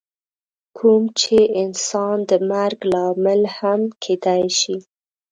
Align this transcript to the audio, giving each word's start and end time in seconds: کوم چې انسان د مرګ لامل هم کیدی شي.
کوم 0.77 1.03
چې 1.19 1.37
انسان 1.63 2.17
د 2.29 2.31
مرګ 2.51 2.79
لامل 2.91 3.41
هم 3.57 3.81
کیدی 4.03 4.43
شي. 4.59 4.77